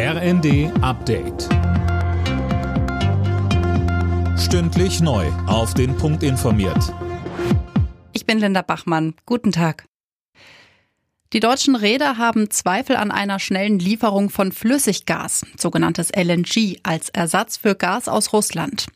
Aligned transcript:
RND 0.00 0.70
Update. 0.80 1.48
Stündlich 4.38 5.00
neu. 5.00 5.26
Auf 5.48 5.74
den 5.74 5.96
Punkt 5.96 6.22
informiert. 6.22 6.94
Ich 8.12 8.24
bin 8.24 8.38
Linda 8.38 8.62
Bachmann. 8.62 9.14
Guten 9.26 9.50
Tag. 9.50 9.88
Die 11.32 11.40
deutschen 11.40 11.74
Räder 11.74 12.16
haben 12.16 12.48
Zweifel 12.48 12.94
an 12.94 13.10
einer 13.10 13.40
schnellen 13.40 13.80
Lieferung 13.80 14.30
von 14.30 14.52
Flüssiggas, 14.52 15.44
sogenanntes 15.58 16.10
LNG, 16.14 16.78
als 16.84 17.08
Ersatz 17.08 17.56
für 17.56 17.74
Gas 17.74 18.06
aus 18.06 18.32
Russland. 18.32 18.86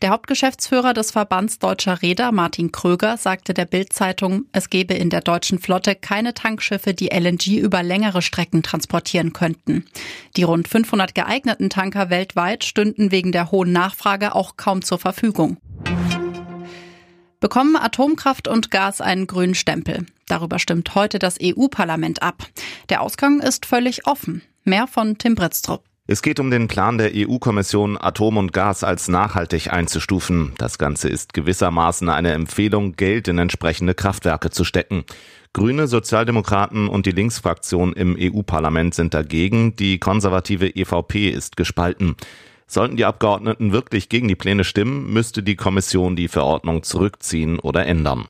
Der 0.00 0.10
Hauptgeschäftsführer 0.10 0.94
des 0.94 1.10
Verbands 1.10 1.58
Deutscher 1.58 2.02
Räder, 2.02 2.30
Martin 2.30 2.70
Kröger, 2.70 3.16
sagte 3.16 3.52
der 3.52 3.64
Bild-Zeitung, 3.64 4.44
es 4.52 4.70
gebe 4.70 4.94
in 4.94 5.10
der 5.10 5.22
deutschen 5.22 5.58
Flotte 5.58 5.96
keine 5.96 6.34
Tankschiffe, 6.34 6.94
die 6.94 7.08
LNG 7.08 7.58
über 7.58 7.82
längere 7.82 8.22
Strecken 8.22 8.62
transportieren 8.62 9.32
könnten. 9.32 9.86
Die 10.36 10.44
rund 10.44 10.68
500 10.68 11.16
geeigneten 11.16 11.68
Tanker 11.68 12.10
weltweit 12.10 12.62
stünden 12.62 13.10
wegen 13.10 13.32
der 13.32 13.50
hohen 13.50 13.72
Nachfrage 13.72 14.36
auch 14.36 14.56
kaum 14.56 14.82
zur 14.82 14.98
Verfügung. 14.98 15.56
Bekommen 17.40 17.74
Atomkraft 17.76 18.46
und 18.46 18.70
Gas 18.70 19.00
einen 19.00 19.26
grünen 19.26 19.56
Stempel? 19.56 20.06
Darüber 20.26 20.60
stimmt 20.60 20.94
heute 20.94 21.18
das 21.18 21.38
EU-Parlament 21.42 22.22
ab. 22.22 22.44
Der 22.88 23.00
Ausgang 23.02 23.40
ist 23.40 23.66
völlig 23.66 24.06
offen. 24.06 24.42
Mehr 24.62 24.86
von 24.86 25.18
Tim 25.18 25.34
Britztrup. 25.34 25.82
Es 26.10 26.22
geht 26.22 26.40
um 26.40 26.50
den 26.50 26.68
Plan 26.68 26.96
der 26.96 27.10
EU-Kommission, 27.14 27.98
Atom 28.00 28.38
und 28.38 28.54
Gas 28.54 28.82
als 28.82 29.08
nachhaltig 29.08 29.70
einzustufen. 29.70 30.54
Das 30.56 30.78
Ganze 30.78 31.10
ist 31.10 31.34
gewissermaßen 31.34 32.08
eine 32.08 32.32
Empfehlung, 32.32 32.96
Geld 32.96 33.28
in 33.28 33.36
entsprechende 33.36 33.92
Kraftwerke 33.92 34.48
zu 34.48 34.64
stecken. 34.64 35.04
Grüne, 35.52 35.86
Sozialdemokraten 35.86 36.88
und 36.88 37.04
die 37.04 37.10
Linksfraktion 37.10 37.92
im 37.92 38.16
EU-Parlament 38.18 38.94
sind 38.94 39.12
dagegen. 39.12 39.76
Die 39.76 39.98
konservative 39.98 40.74
EVP 40.74 41.28
ist 41.28 41.58
gespalten. 41.58 42.16
Sollten 42.66 42.96
die 42.96 43.04
Abgeordneten 43.04 43.72
wirklich 43.72 44.08
gegen 44.08 44.28
die 44.28 44.34
Pläne 44.34 44.64
stimmen, 44.64 45.12
müsste 45.12 45.42
die 45.42 45.56
Kommission 45.56 46.16
die 46.16 46.28
Verordnung 46.28 46.84
zurückziehen 46.84 47.58
oder 47.58 47.84
ändern. 47.84 48.28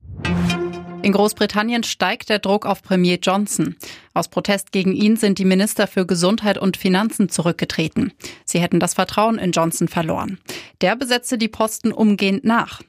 In 1.00 1.12
Großbritannien 1.12 1.84
steigt 1.84 2.28
der 2.28 2.40
Druck 2.40 2.66
auf 2.66 2.82
Premier 2.82 3.18
Johnson. 3.22 3.76
Aus 4.14 4.28
Protest 4.28 4.72
gegen 4.72 4.92
ihn 4.92 5.16
sind 5.16 5.38
die 5.38 5.44
Minister 5.44 5.86
für 5.86 6.06
Gesundheit 6.06 6.58
und 6.58 6.76
Finanzen 6.76 7.28
zurückgetreten. 7.28 8.12
Sie 8.44 8.58
hätten 8.60 8.80
das 8.80 8.94
Vertrauen 8.94 9.38
in 9.38 9.52
Johnson 9.52 9.86
verloren. 9.86 10.38
Der 10.80 10.96
besetzte 10.96 11.38
die 11.38 11.48
Posten 11.48 11.92
umgehend 11.92 12.44
nach. 12.44 12.82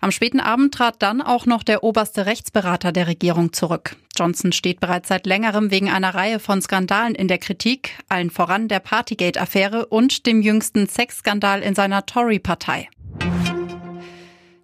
Am 0.00 0.12
späten 0.12 0.40
Abend 0.40 0.74
trat 0.74 1.02
dann 1.02 1.20
auch 1.20 1.46
noch 1.46 1.64
der 1.64 1.82
oberste 1.82 2.26
Rechtsberater 2.26 2.92
der 2.92 3.08
Regierung 3.08 3.52
zurück. 3.52 3.96
Johnson 4.16 4.52
steht 4.52 4.78
bereits 4.78 5.08
seit 5.08 5.26
längerem 5.26 5.70
wegen 5.70 5.90
einer 5.90 6.14
Reihe 6.14 6.38
von 6.38 6.62
Skandalen 6.62 7.14
in 7.14 7.28
der 7.28 7.38
Kritik, 7.38 7.98
allen 8.08 8.30
voran 8.30 8.68
der 8.68 8.80
Partygate-Affäre 8.80 9.86
und 9.86 10.26
dem 10.26 10.40
jüngsten 10.40 10.86
Sexskandal 10.86 11.62
in 11.62 11.74
seiner 11.74 12.06
Tory-Partei. 12.06 12.88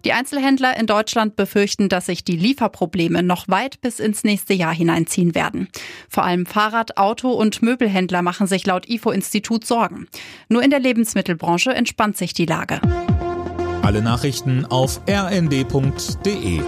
Die 0.05 0.11
Einzelhändler 0.11 0.77
in 0.77 0.85
Deutschland 0.85 1.35
befürchten, 1.35 1.87
dass 1.87 2.07
sich 2.07 2.23
die 2.23 2.35
Lieferprobleme 2.35 3.23
noch 3.23 3.47
weit 3.47 3.79
bis 3.81 3.99
ins 3.99 4.23
nächste 4.23 4.53
Jahr 4.53 4.73
hineinziehen 4.73 5.33
werden. 5.33 5.69
Vor 6.09 6.23
allem 6.23 6.45
Fahrrad-, 6.45 6.97
Auto- 6.97 7.31
und 7.31 7.61
Möbelhändler 7.61 8.21
machen 8.21 8.47
sich 8.47 8.65
laut 8.65 8.89
IFO-Institut 8.89 9.65
Sorgen. 9.65 10.07
Nur 10.49 10.61
in 10.61 10.71
der 10.71 10.79
Lebensmittelbranche 10.79 11.73
entspannt 11.73 12.17
sich 12.17 12.33
die 12.33 12.45
Lage. 12.45 12.81
Alle 13.81 14.01
Nachrichten 14.01 14.65
auf 14.65 15.01
rnd.de 15.09 16.61